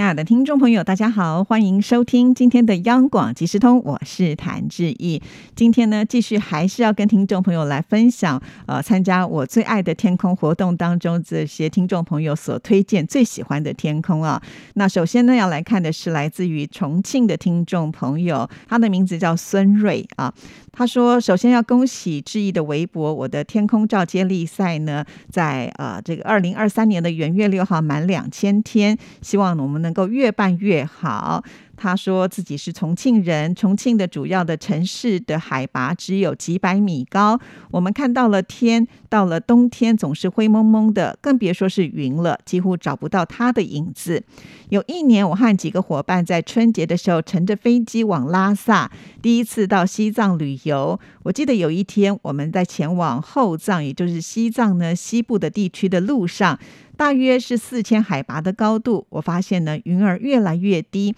[0.00, 5.20] 亲爱的听众朋友，大家好，欢迎收听今天的央广即时通，我是谭志毅。
[5.54, 14.40] 今天呢，继续还是要跟听众朋友来分享，呃，参加我最爱的天空活动当中，这些听众朋友所推荐最喜欢的天空啊。
[14.72, 20.32] 那首先呢，要来看的是来自于重庆的听众朋友，他的名字叫孙瑞啊。
[20.72, 31.44] 他说：“首先要恭喜志毅的微博，我的天空照接力赛呢，在呃这个二零二三年的元月六号满两千天，希望我们能能够越办越好。”
[31.80, 37.40] 他说自己是重庆人，重庆的主要的城市的海拔只有几百米高。
[37.70, 44.22] 我们看到了天，到了冬天总是灰蒙蒙的，更别说是云了，几乎找不到它的影子。
[44.68, 51.00] 有一年，我和几个伙伴在春节的时候乘着飞机往拉萨，第一次到西藏旅游。
[51.22, 56.58] 我记得有一天，我们在前往后藏，也就是西藏呢西部的地区的路上，
[56.98, 61.14] 大约是四千海拔的高度，我发现呢云儿越来越低。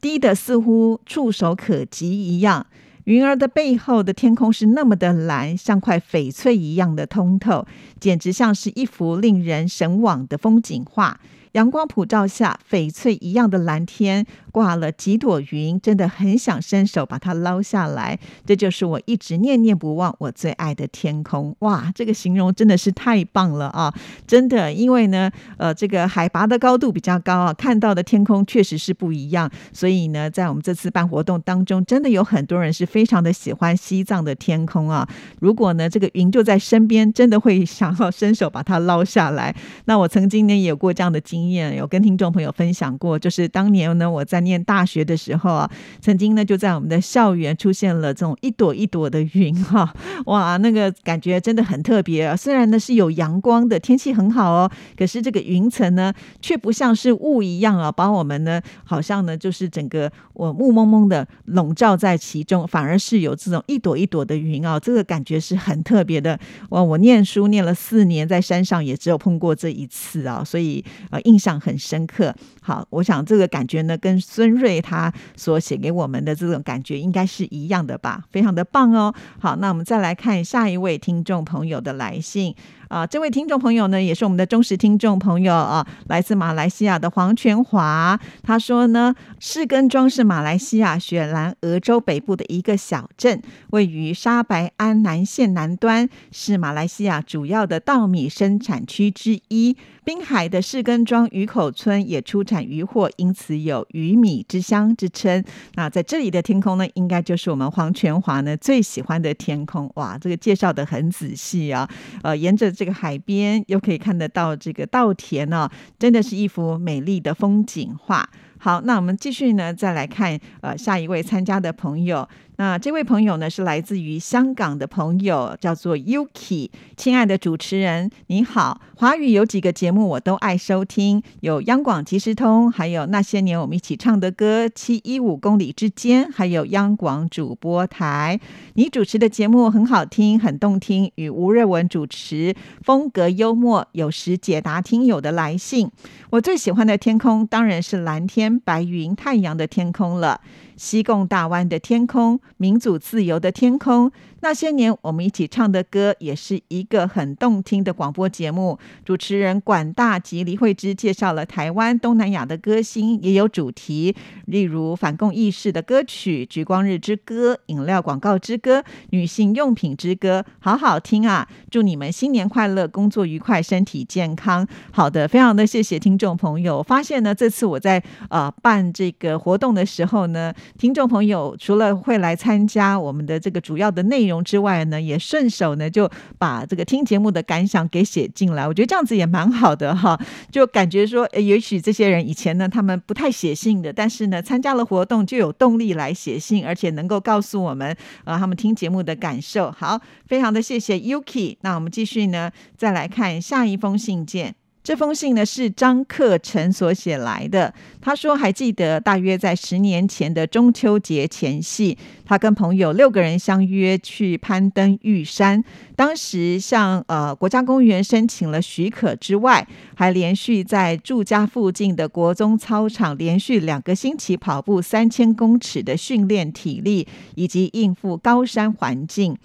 [0.00, 2.66] 低的似乎触手可及一样，
[3.04, 7.66] 云儿的背后的天空是那么的蓝，像块翡翠一样的通透，
[7.98, 11.20] 简直像是一幅令人神往的风景画。
[11.52, 14.26] 阳光普照下，翡翠一样的蓝天
[14.58, 18.18] 挂了几朵云，真的很想伸手把它捞下来。
[18.44, 21.54] 这就是我一直念念不忘、我最爱的天空。
[21.60, 23.94] 哇，这个形容真的是太棒了啊！
[24.26, 29.50] 真的，因为呢，呃，这个海拔的高度比较高啊，看到的天空确实是不一样。
[29.72, 35.08] 所以呢，在我们这次办活动当中，真的有很多人是非常的喜欢西藏的天空啊。
[35.40, 39.54] 如果呢，这个云就在身边，真的会想要伸手把它捞下来。
[39.84, 41.38] 那我曾经呢，也有过这样的经。
[41.38, 45.70] 经验有跟听众朋友分享过，就是当年呢我在念大学的时候啊，
[46.00, 49.94] 曾经呢就在我们的校园出现了这种一朵一朵的云哈，
[50.24, 52.34] 哇，那个感觉真的很特别啊。
[52.34, 66.36] 虽然呢是有阳光的天气很好哦，可是这个云层呢却不像是雾一样啊，把我们呢好像呢就是整个我雾蒙蒙的笼罩在其中，反而是有这种一朵一朵的云啊，这个感觉是很特别的。
[66.70, 71.20] 哇，我念书念了四年，在山上也只有碰过这一次啊，所以啊。
[71.28, 72.34] 印象很深刻。
[72.62, 79.14] 好，我想这个感觉呢，跟孙瑞他所写给我们的这种感觉应该是一样的吧，非常的棒哦。
[79.40, 82.54] 好，那我们再来看下一位听众朋友的来信
[82.88, 93.40] 啊，这位听众朋友呢，也是我们的忠实听众朋友啊，来自马来西亚的黄全华，他说呢，士根庄是马来西亚雪兰莪州北部的一个小镇，
[93.70, 99.76] 位于沙白安南线南端，是马来西亚主要的稻米生产区之一。
[100.04, 105.44] 滨海的士根庄渔口村也出产渔货，因此有“鱼米之乡”之称。
[105.74, 109.90] 那在这里的天空呢，应该就是我们黄全华呢最喜欢的天空。
[109.96, 111.86] 哇，这个介绍的很仔细啊！
[112.22, 115.68] 呃，沿着这个海边，又可以看得到这个稻田呢，
[115.98, 118.30] 真的是一幅美丽的风景画。
[118.60, 122.28] 好，那我们继续呢，再来看呃下一位参加的朋友。
[122.60, 126.70] 那这位朋友呢，是来自于香港的朋友，叫做 Yuki。
[126.96, 128.80] 亲爱的主持人，你好。
[128.96, 138.40] 华语有几个节目我都爱收听，有央广即时通，还有那些年我们一起唱的歌《七一五公里之间》，还有央广主播台。
[138.74, 145.88] 你主持的节目很好听，很动听，与吴瑞文主持，风格幽默，有时解答听友的来信。
[146.30, 150.40] 我最喜欢的天空当然是蓝天白云、太阳的天空了。
[150.78, 154.12] 西贡大湾的天空，民主自由的天空。
[154.40, 158.78] 那些年我们一起唱的歌，也是一个很动听的广播节目。
[159.04, 164.14] 主持人管大吉、黎慧芝介绍了台湾、东南亚的歌星，也有主题，
[164.46, 171.48] 例如反共意识的歌曲《橘光日之歌》、饮料广告之歌、女性用品之歌，好好听啊！
[171.70, 174.66] 祝你们新年快乐，工作愉快，身体健康。
[174.92, 176.82] 好的，非常的谢谢听众朋友。
[176.82, 180.54] 发现呢，这次我在呃办这个活动的时候呢。
[180.78, 188.66] 听众朋友除了会来参加我们的这个主要的内容之外呢，也顺手呢就把这个听节目的感想给写进来。
[188.66, 190.18] 我觉得这样子也蛮好的哈，
[190.50, 199.70] 就感觉说，也许这些人以前呢他们不太写信的，但是呢参加了活动就有动力来写信，而且能够告诉我们啊他们听节目的感受。
[199.70, 201.56] 好，非常的谢谢 Yuki。
[201.62, 204.54] 那我们继续呢，再来看下一封信件。
[204.88, 207.74] 这封信呢是张克成所写来的。
[208.00, 215.62] 他说还记得大约在十年前的中秋节前夕，他跟朋友六个人相约去攀登玉山。
[215.94, 229.36] 当时向呃国家公园申请了许可之外，还连续在住家附近的国中操场连续两个星期跑步三千公尺的训练体力，以及应付高山环境。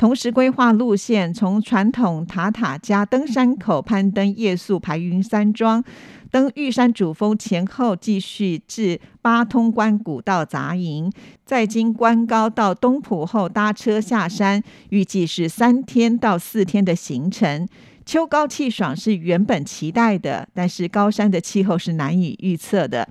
[0.00, 5.84] 同时规划路线，从传统塔塔加登山口攀登夜宿排云山庄。
[6.30, 11.12] 登玉山主峰前后，继续至八通关古道杂营，
[11.44, 17.68] 再经关高到东浦后搭车下山，预计是三天到四天的行程。
[18.06, 23.06] 秋高气爽是原本期待的，但是高山的气候是难以预测的。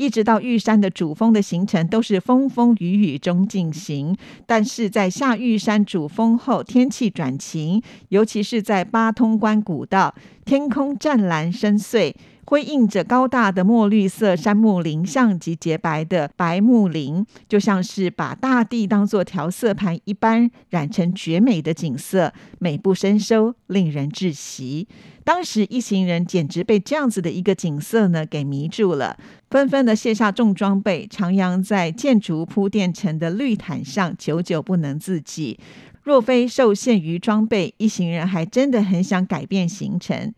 [0.00, 4.16] 一直到玉山的主峰的行程都是风风雨雨中进行，
[4.46, 10.14] 但是在下玉山主峰后，天气转晴，尤其是在八通关古道，
[10.46, 12.14] 天空湛蓝深邃。
[12.44, 24.88] 辉映着高大的墨绿色杉木林像及洁白的白木林，就像是把大地当作调色盘一般染成绝美的景色，美不胜收，令人窒息。
[25.22, 29.16] 当时一行人简直被这样子的一个景色呢给迷住了，
[29.50, 35.60] 纷纷的卸下重装备，徜徉在建筑铺垫成的绿毯上，久久不能自己。
[36.02, 40.32] 若非受限于装备，一行人还真的很想改变行程。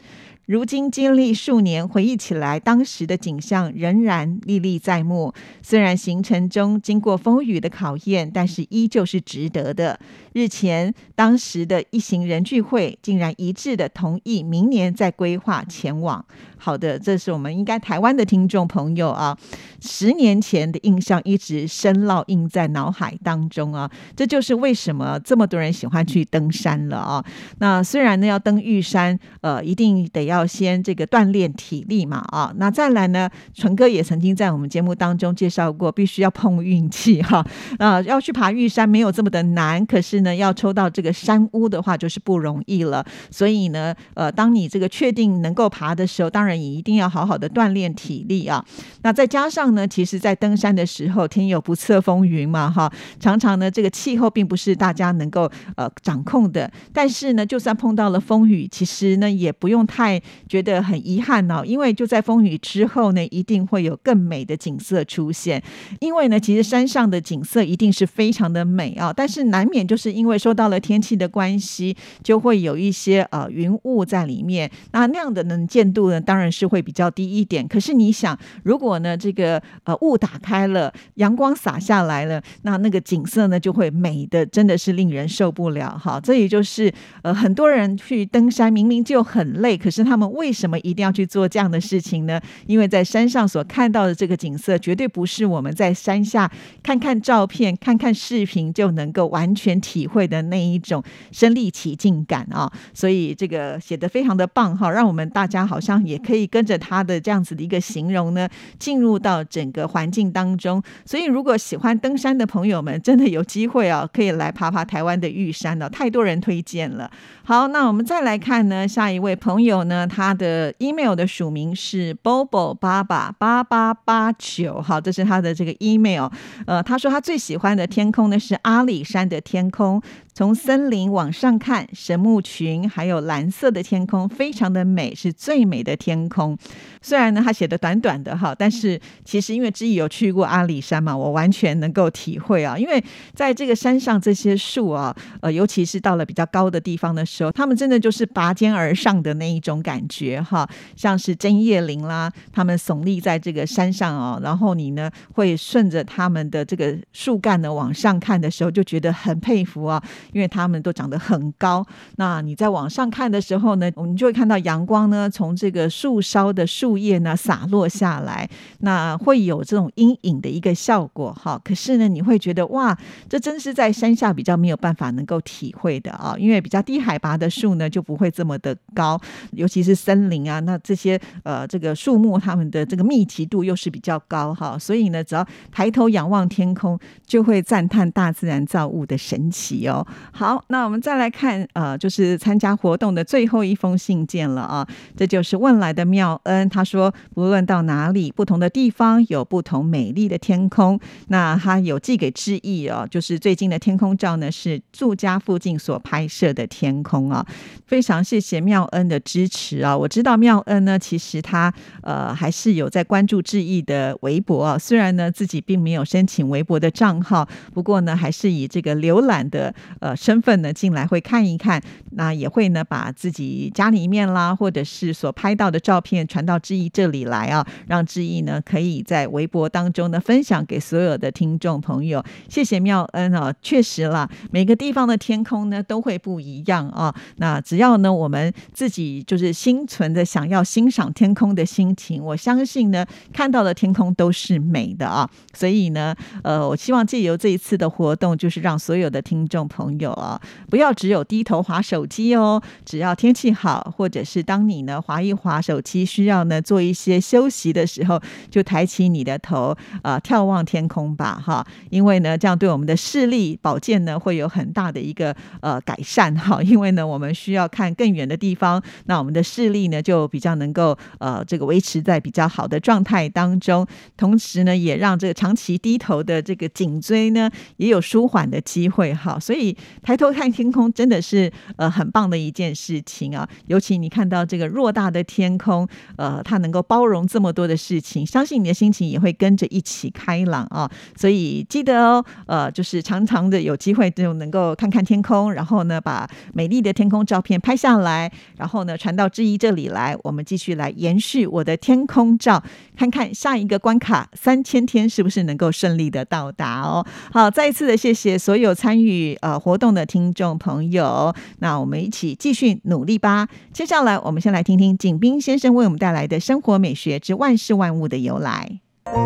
[0.52, 5.32] 如今经历数年，回忆起来，当时的景象仍然历历在目。
[5.62, 9.98] 虽然行程中经过风雨的考验，但是依旧是值得的。
[10.34, 16.22] 日前，当时的一行人聚会，竟然一致的同意明年再规划前往。
[16.58, 19.34] 好的，这是我们应该台湾的听众朋友啊，
[19.82, 23.90] 十年前的印象一直深烙印在脑海当中啊。
[24.16, 27.24] 这就是为什么这么多人喜欢去登山了啊。
[27.58, 32.52] 那虽然呢，要登玉山，呃，一定得要先这个锻炼体力嘛啊。
[32.56, 37.44] 那再来呢，纯哥也曾经在我们节目当中介绍过，必须要碰运气哈。
[37.78, 43.04] 啊， 要去爬玉山没有这么的难，可是呢，要抽到这个山屋的话，就是不容易了。
[43.32, 46.52] 所以呢，呃，当你这个确定能够爬的时候，当然。
[46.52, 48.62] 你一定要好好的锻炼体力啊！
[49.00, 56.70] 那再加上呢，其实，在登山的时候，天有不测风云嘛，哈，常常呢，这个气候并不是大家能够呃掌控的。
[56.92, 65.60] 但是呢，就算碰到了风雨，其实呢，也不用太觉得很遗憾哦，因为就在风雨之后呢，一定会有更美的景色出现。
[65.98, 74.70] 因为呢，其实山上的景色一定是非常的美啊，但是难免就是因为受到了天气的关系，就会有一些呃云雾在里面。
[74.92, 76.52] 那那样的能见度呢，当然。
[76.52, 86.20] 是会比较低一点，可是你想，如果呢这个呃雾打开了，阳光洒下来了，那那个景色呢就会美的真的是令人受不了哈。
[86.20, 86.92] 这也就是
[87.22, 92.40] 呃很多人去登山明明就很累，可是他们为什么一定要去做这样的事情呢？
[92.66, 96.50] 因为在山上所看到的这个景色，绝对不是我们在山下
[96.82, 101.00] 看看照片、看看视频就能够完全体会的那一种
[101.30, 102.68] 身临其境感啊。
[102.92, 106.32] 所以这个写的非常的棒哈，让我们大家好像也可。
[106.32, 108.48] 可以跟着他的这样子的一个形容呢，
[108.78, 110.82] 进入到整个环境当中。
[111.04, 115.90] 所以，如果喜欢登山的朋友们，真的有机会啊，可以来爬爬台湾的玉山了。
[115.90, 117.10] 太多人推荐了。
[117.44, 124.80] 好，那我们再来看呢，下一位朋友呢，他的 email 的署名是 bobo 八八八八八九。
[124.80, 126.28] 好，这是他的这个 email。
[126.66, 130.00] 呃，他说他最喜欢的天空呢是阿里山的天空。
[130.34, 136.56] 从森林往上看，神木群还有蓝色的天空，非常的美，是最美的天空。
[137.02, 142.78] 虽然呢，他写的短短的哈，但是其实因为之前有去过阿里山嘛，我完全能够体会啊。
[142.78, 143.02] 因为
[143.34, 160.00] 在这个山上这些树啊，呃，尤其是到了比较高的地方的时候，他们真的就是拔尖而上的那一种感觉哈，像是针叶林啦，他们耸立在这个山上哦，然后你呢会顺着他们的这个树干呢往上看的时候，就觉得很佩服啊。
[160.32, 161.84] 因为它们都长得很高，
[162.16, 168.48] 那你在往上看的时候呢，我们就会看到阳光呢从这个树梢的树叶呢洒落下来，
[168.80, 171.60] 那会有这种阴影的一个效果哈。
[171.64, 172.96] 可是呢，你会觉得哇，
[173.28, 179.20] 这真是在山下比较没有办法能够体会的啊，因为比较低海拔的树呢就不会这么的高，
[179.52, 190.06] 尤其是森林啊，那这些呃这个树木它们的这个密集度又是比较高哈，所以呢，只要抬头仰望天空，就会赞叹大自然造物的神奇哦。
[190.32, 194.86] 好，那我们再来看，呃，就是参加活动的最后一封信件了啊。
[195.16, 200.98] 这就是问来的妙恩，他说，不论到哪里，不同的地方有不同美丽的天空。
[201.28, 207.46] 那他有寄给志毅哦，就是最近的天空照呢，是住家附近所拍摄的天空啊。
[207.86, 209.80] 非常谢谢妙恩的支持。
[209.80, 209.96] 啊。
[209.96, 232.22] 我知道妙恩呢，其实他呃还是有在关注志毅的微博啊，虽然呢自己并没有申请微博的账号，不过呢还是以这个浏览的呃身份呢进来会看一看，那也会呢把自己家里面啦或者是所拍到的照片传到志毅这里来啊，让志毅呢可以在微博当中呢分享给所有的听众朋友。
[232.48, 237.14] 谢谢妙恩啊，确实啦，每个地方的天空呢都会不一样啊。
[237.36, 245.28] 那只要呢我们自己就是心存着想要欣赏天空的心情，我相信呢看到的天空都是美的啊。
[245.54, 252.62] 所以呢，呃，我希望借由这一次的活动，就是让所有的听众朋友啊，不要只有低头划手机哦。
[252.84, 261.66] 只要天气好，或者是当你呢划一划手机，需要呢做一些休息的时候，就抬起亲你的头啊，眺望天空吧，哈。
[261.88, 266.62] 因为呢，这样对我们的视力保健呢会有很大的一个呃改善哈。
[266.72, 279.38] 因为呢，我们需要看更远的地方，那我们的视力呢就比较能够呃这个维持在比较好的状态当中，同时呢也让这个长期低头的这个颈椎呢也有舒缓的机会哈。
[279.40, 283.48] 所以抬头看天空真的是呃很棒的一件事情啊。
[283.66, 290.90] 尤其你看到这个偌大的天空，呃，它能够包容这么多的事情，相信你的心情也会跟着一起开朗啊。
[291.16, 302.60] 所以记得哦，呃，就是常常的有机会就能够看看天空，然后呢把美丽的天空照片拍下来，然后呢传到志毅这里来，我们继续来延续我的天空照，
[302.96, 307.06] 看看下一个关卡三千天是不是能够顺利的到达哦。
[307.32, 313.46] 好，再一次的谢谢所有参与呃活动的听众朋友，那我们一起继续努力吧。
[313.72, 318.71] 接下来我们先来听听景斌先生为我们带来的生活美学之万事万物的由来。
[319.12, 319.20] 亲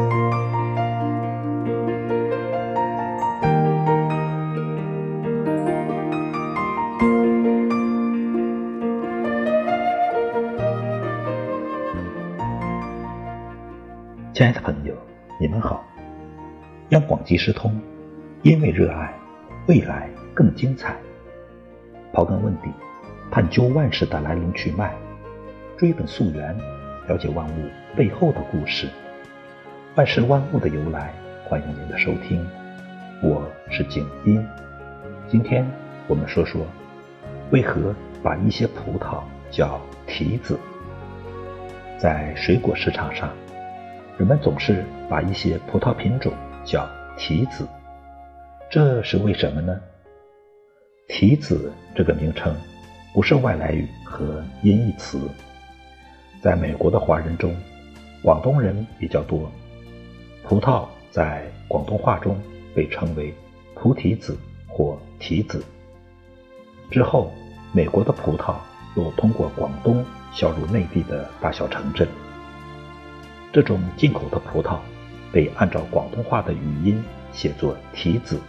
[14.45, 14.93] 爱的朋友，
[15.41, 15.85] 你们好！
[16.89, 17.81] 央广即时通，
[18.43, 19.15] 因为热爱，
[19.69, 20.97] 未来更精彩。
[22.13, 22.69] 刨根问底，
[23.31, 24.93] 探究万事的来龙去脉，
[25.77, 26.59] 追本溯源，
[27.07, 28.89] 了解万物背后的故事。
[29.97, 31.11] 万事万物的由来，
[31.43, 32.47] 欢迎您的收听。
[33.23, 34.47] 我是景斌。
[35.27, 35.67] 今天
[36.07, 36.67] 我们说说，
[37.51, 40.59] 为何把一些葡萄叫提子？
[41.97, 43.33] 在水果市场上。
[44.19, 46.31] 人们总是把一些葡萄品种
[46.63, 46.87] 叫
[47.17, 47.67] 提子，
[48.71, 49.81] 这是为什么呢？
[51.09, 52.55] 提子这个名称
[53.15, 55.19] 不是外来语和音译词，
[56.43, 57.57] 在美国的华人中，
[58.23, 59.51] 广东人比较多。
[60.49, 62.41] 葡萄在广东话中
[62.73, 63.35] 被称为
[63.75, 64.39] 菩提子
[64.69, 65.65] 或提子。
[66.89, 67.33] 之后，
[67.73, 68.55] 美国的葡萄
[68.95, 72.07] 又通过广东销入内地的大小城镇。
[73.53, 74.79] 这种进口的葡萄
[75.33, 78.41] 被按照广东话的语音写作“提子”，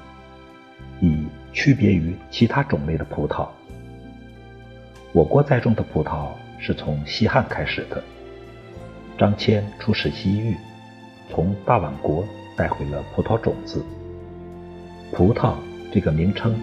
[1.02, 3.48] 以区别于其他种类的葡萄。
[5.14, 6.28] 我国栽种的葡萄
[6.60, 8.04] 是从西汉开始的。
[9.18, 10.56] 张骞出使西域，
[11.38, 12.26] 从大宛国
[12.56, 13.86] 带回了葡萄种子。
[15.12, 15.54] 葡萄
[15.94, 16.60] 这个名称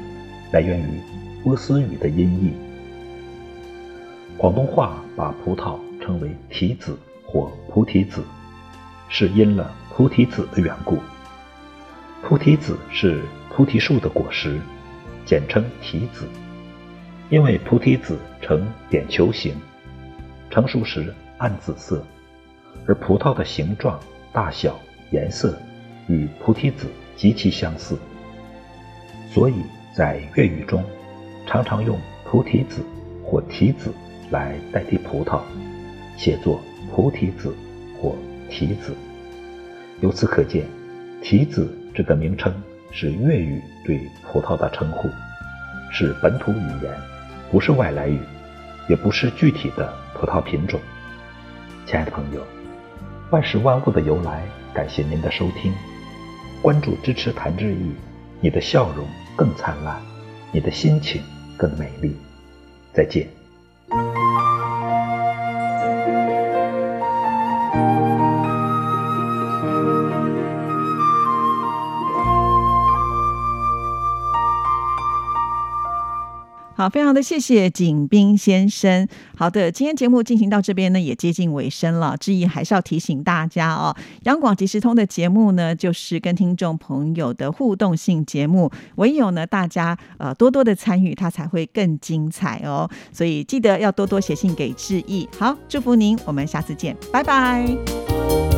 [0.50, 1.00] 来源于
[1.44, 2.52] 波斯语的音译。
[4.36, 6.98] 广东话把葡萄称为“提子”。
[7.24, 8.22] 或菩提子，
[9.08, 10.98] 是因了菩提子的缘故。
[12.22, 14.60] 菩提子是菩提树的果实，
[15.24, 16.28] 简称提子。
[17.30, 19.56] 因为菩提子呈点球形，
[20.48, 22.04] 成熟时暗紫色，
[22.86, 23.98] 而葡萄的形状、
[24.34, 24.76] 大小、
[25.12, 25.56] 颜色
[26.08, 27.96] 与菩提子极其相似，
[29.30, 29.54] 所以
[29.94, 30.84] 在粤语中
[31.46, 32.82] 常常用菩提子
[33.24, 33.94] 或提子
[34.32, 35.40] 来代替葡萄，
[36.16, 36.60] 写作。
[36.92, 37.52] 菩提子
[38.00, 38.14] 或
[38.48, 38.94] 提子，
[40.00, 40.64] 由此可见，
[41.22, 42.54] 提子这个名称
[42.92, 45.08] 是粤语对葡萄的称呼，
[45.90, 46.94] 是本土语言，
[47.50, 48.20] 不是外来语，
[48.88, 50.78] 也不是具体的葡萄品种。
[51.84, 52.46] 亲爱的朋友，
[53.34, 55.72] 万事万物的由来，感谢您的收听，
[56.62, 57.92] 关注支持谭志毅，
[58.40, 60.00] 你的笑容更灿烂，
[60.52, 61.20] 你的心情
[61.56, 62.16] 更美丽。
[62.92, 63.26] 再见。
[76.76, 79.06] 好，非常的谢谢景斌先生。
[79.36, 82.16] 好的，今天节目进行到这边呢，也接近尾声了。
[82.18, 92.90] 志毅还是要提醒大家哦，央广即时通的节目呢，就是跟听众朋友的互动性节目，唯有呢大家呃多多的参与，它才会更精彩哦。
[93.12, 95.28] 所以记得要多多写信给志毅。
[95.38, 98.53] 好，祝福您，我们下次见，拜拜。